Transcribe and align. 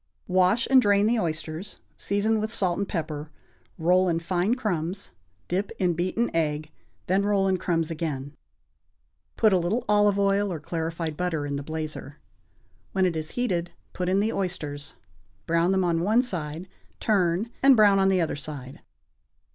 = 0.13 0.27
Wash 0.27 0.67
and 0.71 0.81
drain 0.81 1.05
the 1.05 1.19
oysters, 1.19 1.79
season 1.95 2.39
with 2.39 2.51
salt 2.51 2.79
and 2.79 2.89
pepper, 2.89 3.29
roll 3.77 4.09
in 4.09 4.19
fine 4.19 4.55
crumbs, 4.55 5.11
dip 5.47 5.69
in 5.77 5.93
beaten 5.93 6.35
egg, 6.35 6.71
then 7.05 7.21
roll 7.23 7.47
in 7.47 7.57
crumbs 7.57 7.91
again. 7.91 8.35
Put 9.37 9.53
a 9.53 9.59
little 9.59 9.85
olive 9.87 10.17
oil 10.17 10.51
or 10.51 10.59
clarified 10.59 11.15
butter 11.15 11.45
in 11.45 11.55
the 11.55 11.61
blazer; 11.61 12.17
when 12.93 13.05
it 13.05 13.15
is 13.15 13.33
heated, 13.37 13.73
put 13.93 14.09
in 14.09 14.21
the 14.21 14.33
oysters, 14.33 14.95
brown 15.45 15.71
them 15.71 15.83
on 15.83 16.01
one 16.01 16.23
side, 16.23 16.67
turn, 16.99 17.51
and 17.61 17.75
brown 17.77 17.99
on 17.99 18.07
the 18.07 18.21
other 18.21 18.35
side. 18.35 18.79